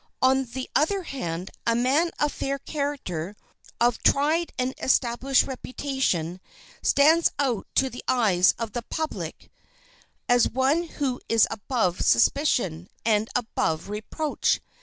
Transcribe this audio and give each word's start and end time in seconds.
On 0.19 0.45
the 0.45 0.67
other 0.75 1.03
hand, 1.03 1.51
a 1.67 1.75
man 1.75 2.09
of 2.17 2.31
fair 2.33 2.57
character, 2.57 3.35
of 3.79 4.01
tried 4.01 4.51
and 4.57 4.73
established 4.79 5.43
reputation, 5.43 6.41
stands 6.81 7.29
out 7.37 7.67
to 7.75 7.87
the 7.87 8.03
eyes 8.07 8.55
of 8.57 8.71
the 8.71 8.81
public 8.81 9.51
as 10.27 10.49
one 10.49 10.85
who 10.87 11.21
is 11.29 11.47
above 11.51 12.01
suspicion, 12.01 12.89
and 13.05 13.29
above 13.35 13.89
reproach. 13.89 14.59